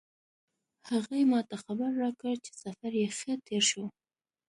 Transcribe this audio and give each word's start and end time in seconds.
هغې 0.89 1.21
ما 1.31 1.39
ته 1.49 1.55
خبر 1.63 1.89
راکړ 2.03 2.33
چې 2.45 2.51
سفر 2.63 2.91
یې 3.01 3.07
ښه 3.17 3.33
تیر 3.47 3.63
شو 3.71 3.85